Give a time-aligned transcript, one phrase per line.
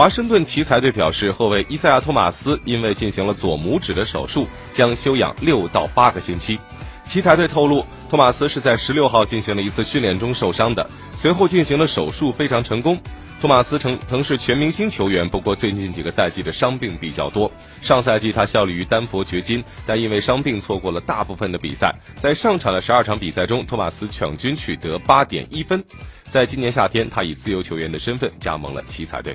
[0.00, 6.58] 华盛顿奇才队表示，后卫伊赛亚·托马斯因为进行了左拇指的手术，将休养六到八个星期。
[7.04, 12.98] 奇才队透露，托马斯是在十六号进行了一次训练中受伤的，随后进行了手术，非常成功。
[13.42, 17.52] 托马斯曾曾是全明星球员，不过最近几个赛季的伤病比较多。
[17.82, 21.94] 上赛季他效力于丹佛掘金，但因为伤病错过了大部分的比赛。
[22.18, 25.84] 在上场的十二场比赛中，托马斯场均取得八点一分。
[26.30, 29.28] 在今年夏天，他以自由球员的身份加盟了奇才队。